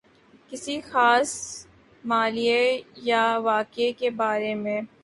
[0.49, 1.31] کسی خاص
[2.03, 2.63] مألے
[3.09, 4.81] یا واقعے کے بارے میں